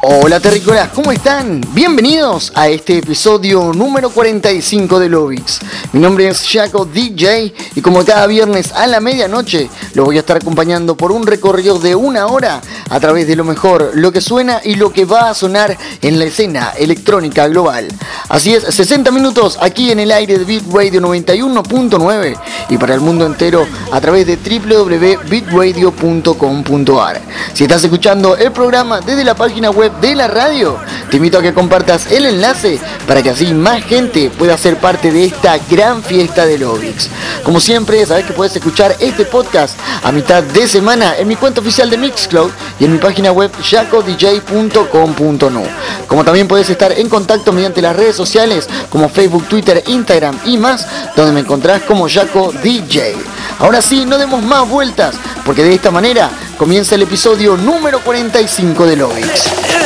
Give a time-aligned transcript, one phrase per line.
[0.00, 1.60] Hola terrícolas, ¿cómo están?
[1.72, 5.58] Bienvenidos a este episodio número 45 de Lovix.
[5.92, 10.20] Mi nombre es Jaco DJ y como cada viernes a la medianoche lo voy a
[10.20, 14.20] estar acompañando por un recorrido de una hora a través de lo mejor, lo que
[14.20, 17.88] suena y lo que va a sonar en la escena electrónica global.
[18.28, 22.38] Así es, 60 minutos aquí en el aire de Beat Radio 91.9
[22.68, 27.20] y para el mundo entero a través de www.bitradio.com.ar.
[27.52, 30.78] Si estás escuchando el programa desde la página web de la radio,
[31.10, 35.10] te invito a que compartas el enlace para que así más gente pueda ser parte
[35.10, 37.08] de esta gran fiesta de Lovix.
[37.42, 41.60] Como siempre, sabes que puedes escuchar este podcast a mitad de semana en mi cuenta
[41.60, 45.62] oficial de Mixcloud y en mi página web jacodj.com.no.
[46.06, 50.58] Como también puedes estar en contacto mediante las redes sociales como Facebook, Twitter, Instagram y
[50.58, 53.16] más, donde me encontrás como Jaco DJ.
[53.58, 58.86] Ahora sí, no demos más vueltas, porque de esta manera comienza el episodio número 45
[58.86, 59.77] de Lovix.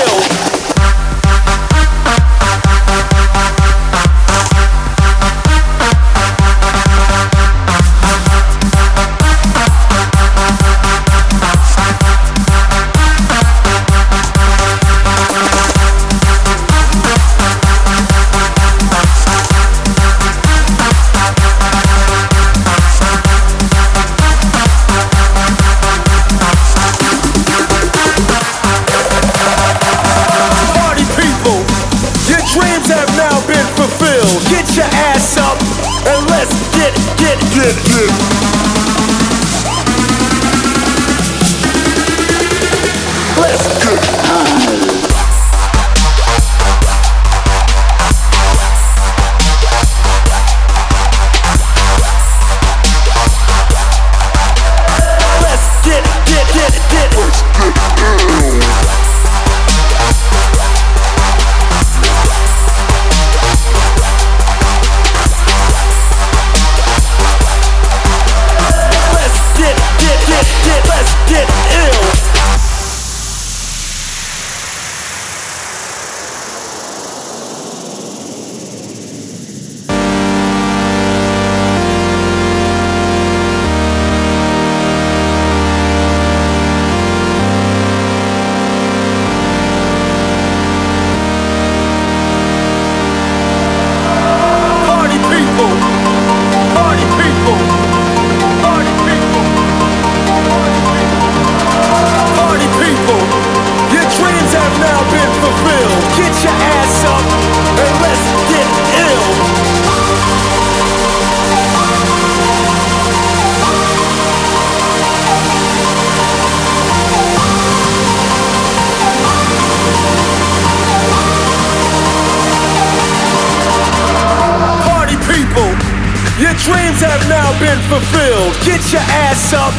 [129.54, 129.74] Up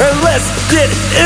[0.00, 0.88] and let's get
[1.18, 1.25] ill.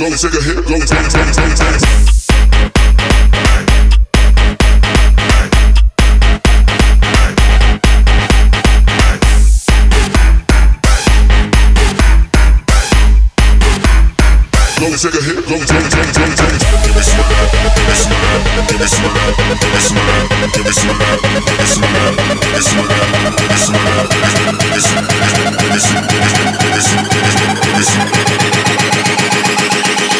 [0.00, 2.17] Long as take a hit, long as, long as, long as, long as.
[14.98, 16.62] take a hit, go and take it, take it, take it, take it.
[16.82, 18.18] Give me some, give me some,
[18.66, 20.02] give me some, give me some,
[20.50, 21.86] give me some, give me some, give me some,
[22.58, 26.04] give me some, give me some, give me some, give me some, give me some,
[26.08, 27.84] give me some, give me some, give me
[30.08, 30.17] some.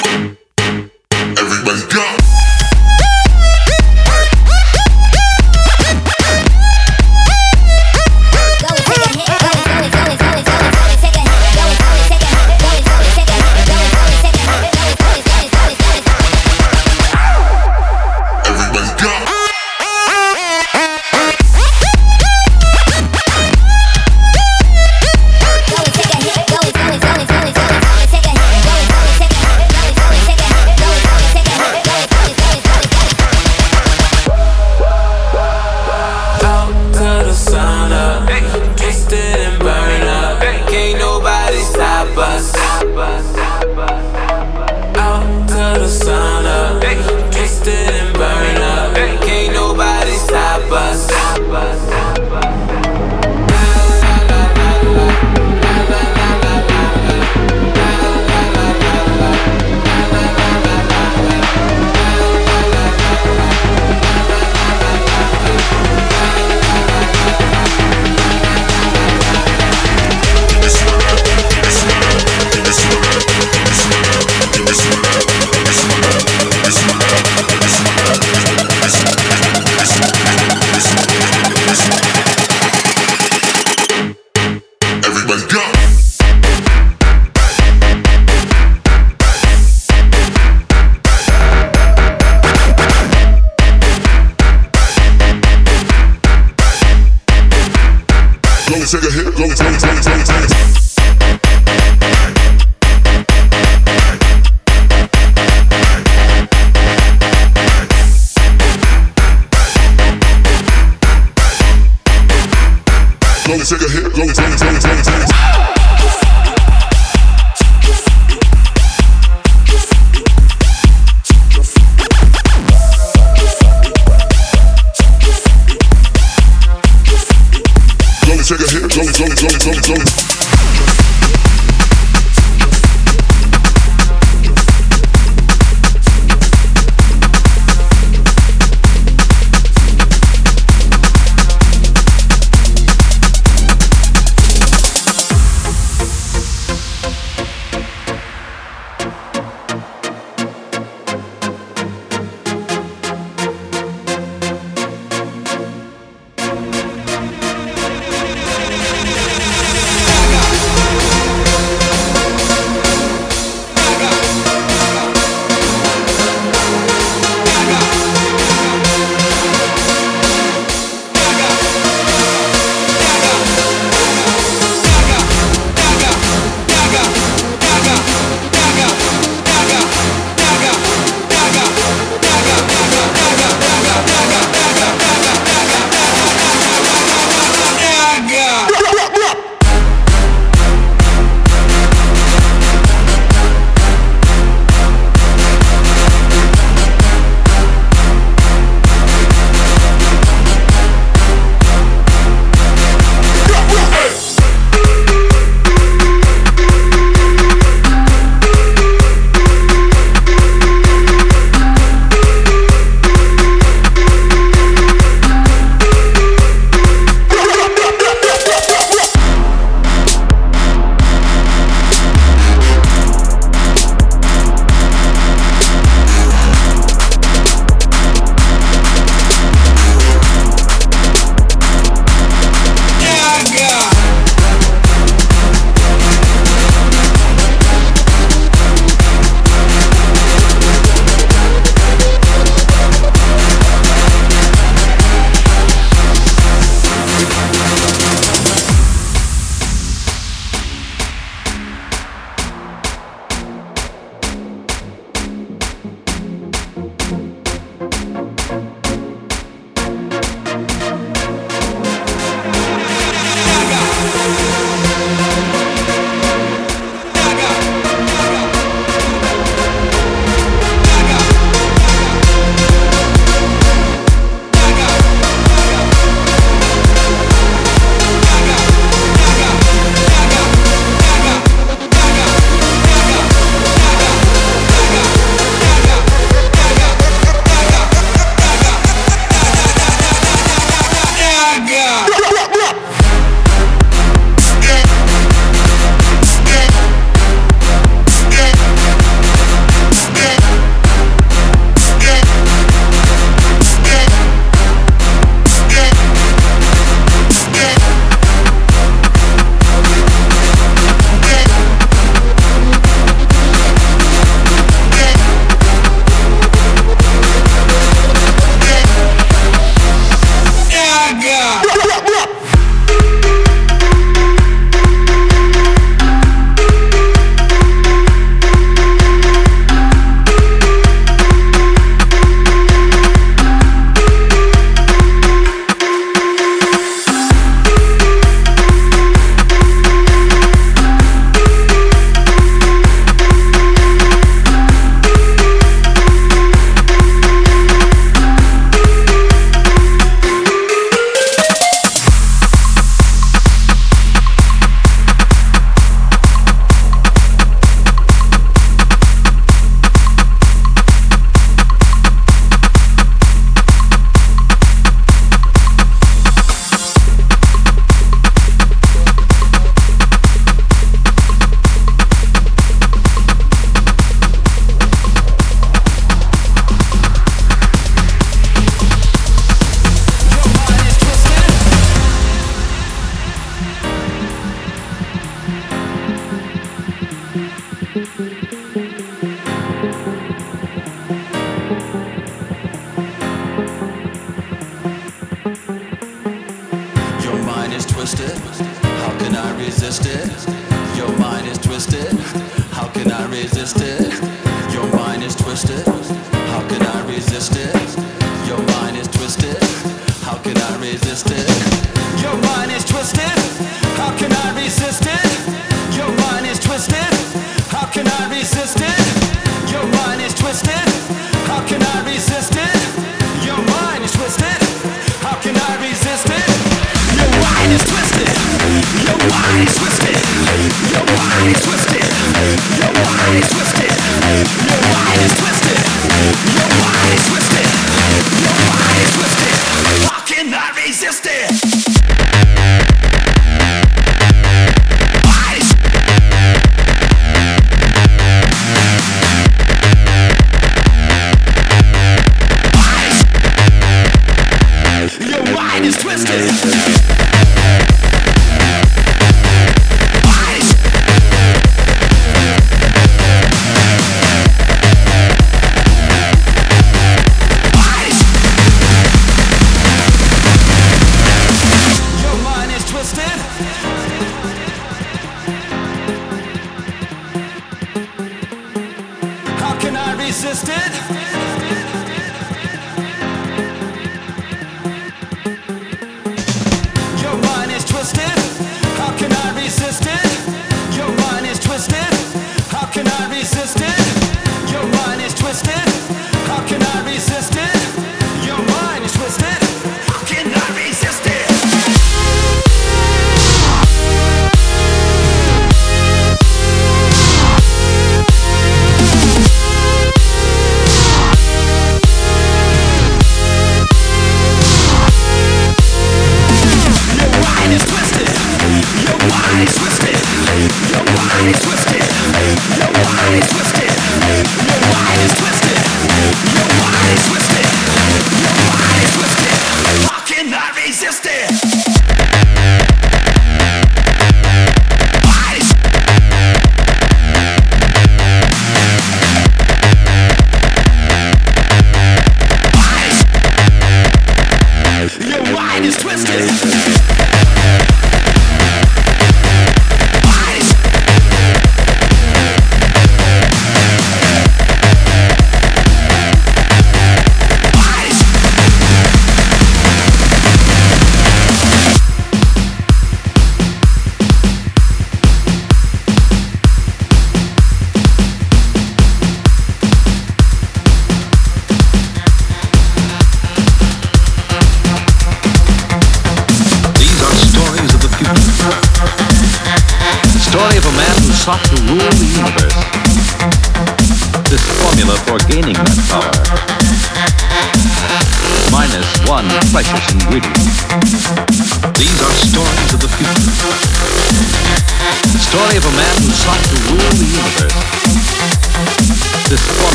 [432.78, 434.67] Your mind twisted.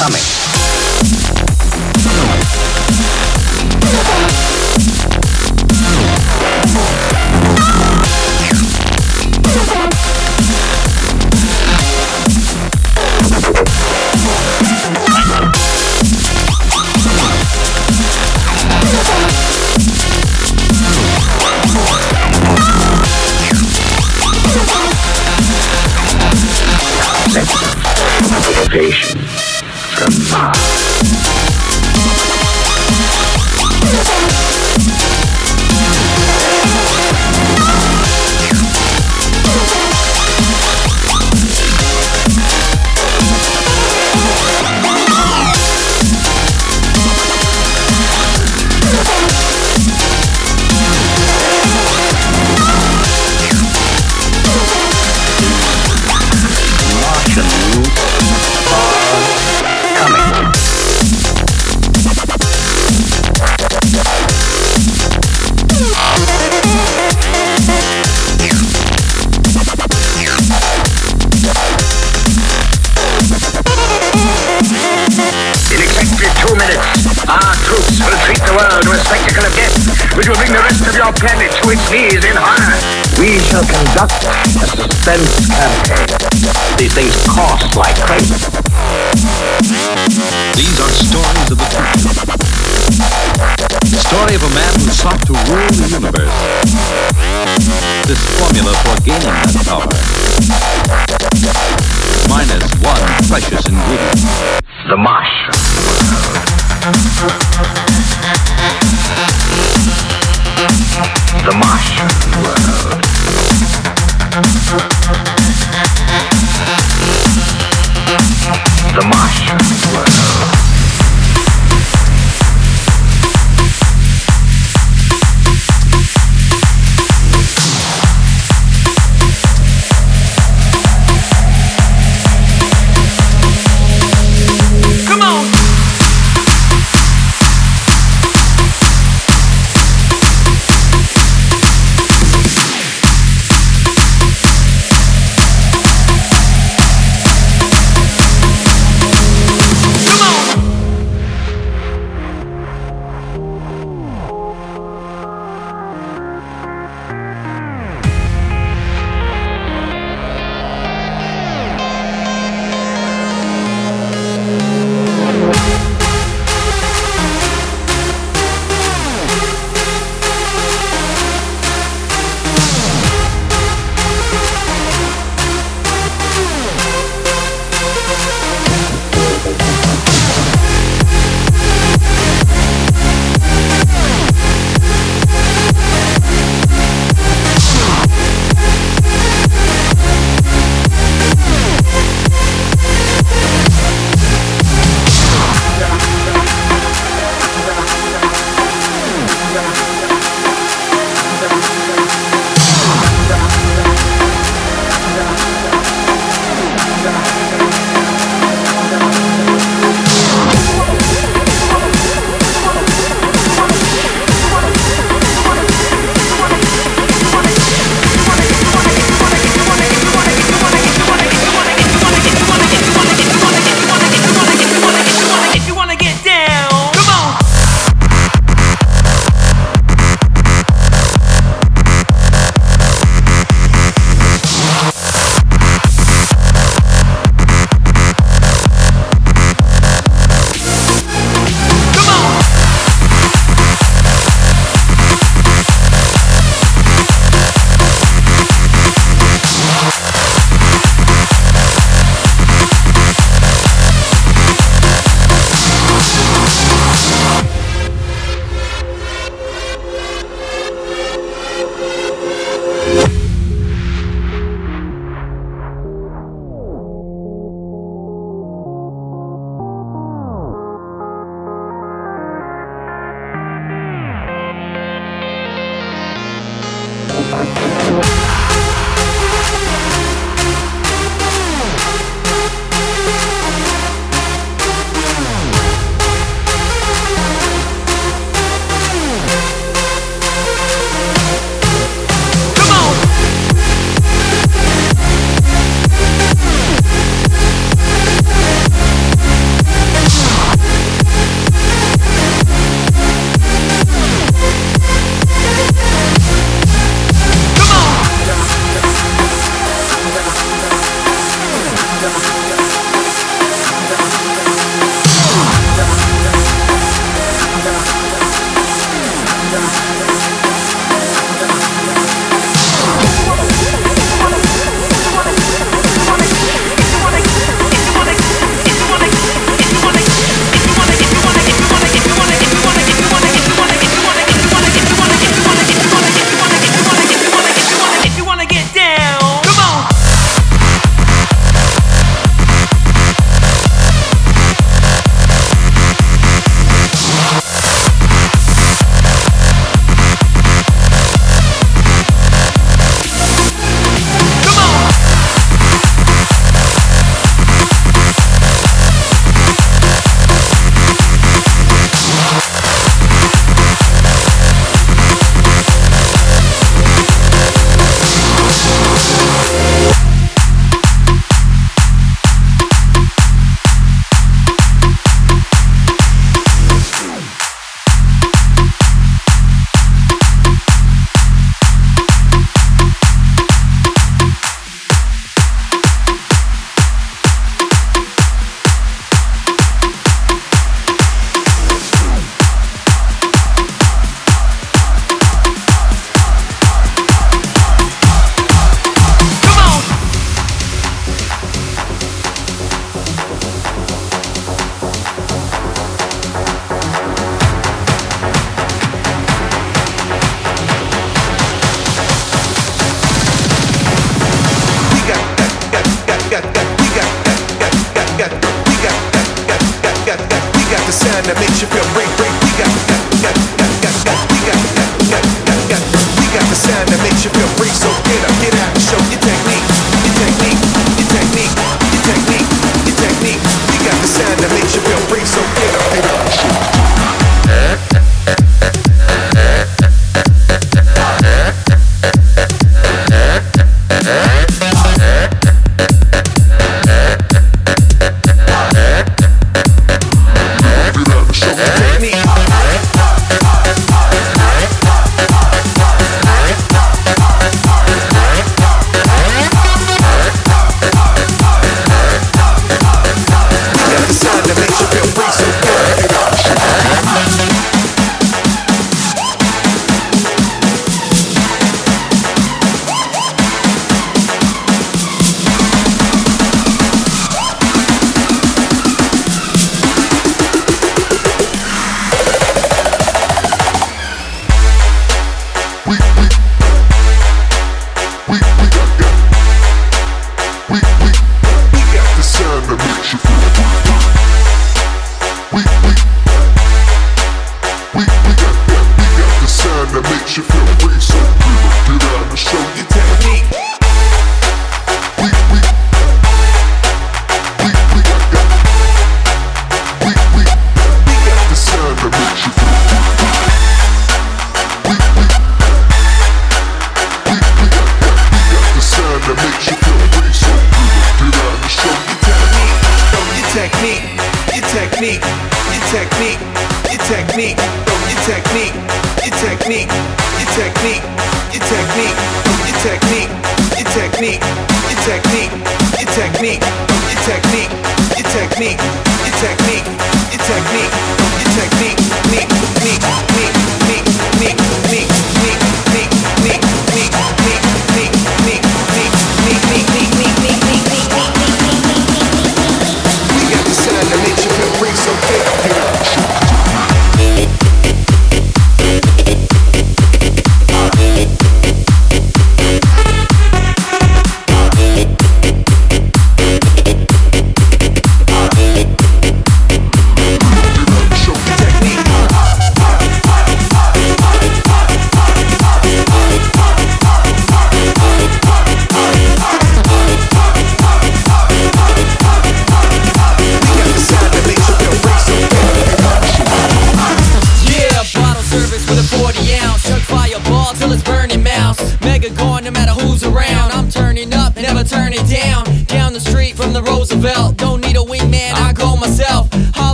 [0.00, 0.39] Coming.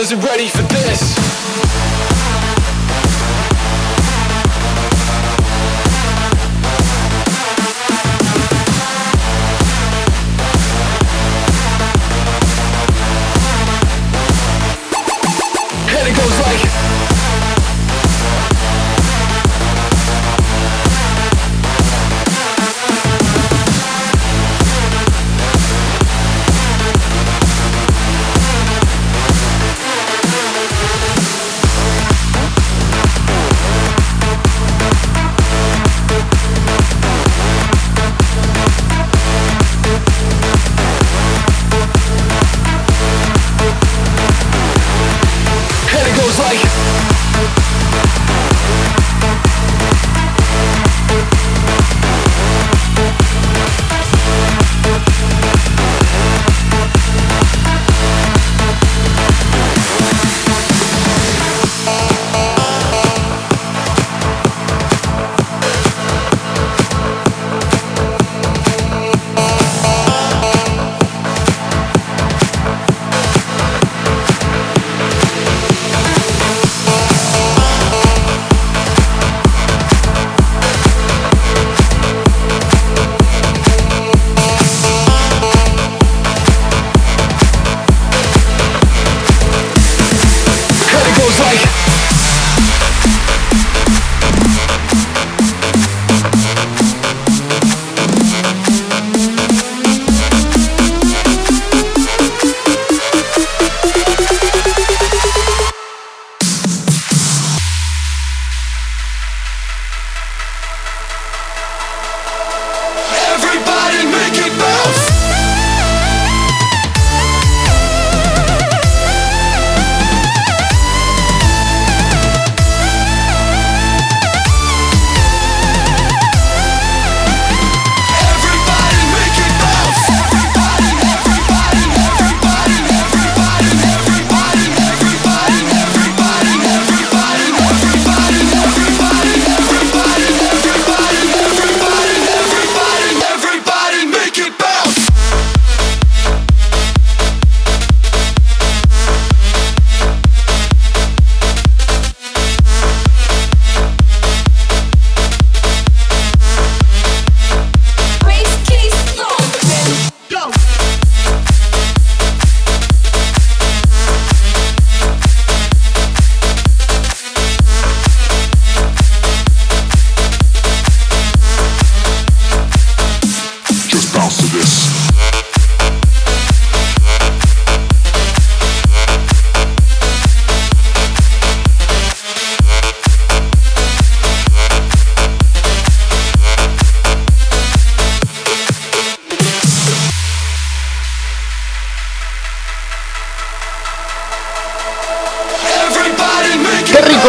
[0.00, 1.29] Isn't ready for this.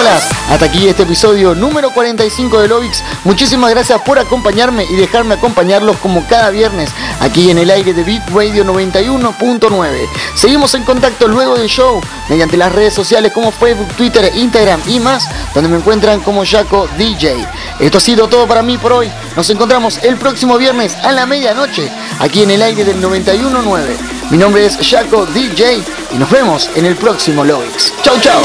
[0.02, 3.04] Terrícolas, hasta aquí este episodio número 45 de Lovix.
[3.24, 6.90] Muchísimas gracias por acompañarme y dejarme acompañarlos como cada viernes
[7.20, 10.08] aquí en el aire de Beat Radio 91.9.
[10.34, 15.00] Seguimos en contacto luego del show mediante las redes sociales como Facebook, Twitter, Instagram y
[15.00, 17.46] más, donde me encuentran como Jaco DJ.
[17.80, 19.12] Esto ha sido todo para mí por hoy.
[19.36, 24.32] Nos encontramos el próximo viernes a la medianoche aquí en el aire del 91.9.
[24.32, 27.94] Mi nombre es Jaco DJ y nos vemos en el próximo Lovix.
[28.02, 28.42] Chau chau.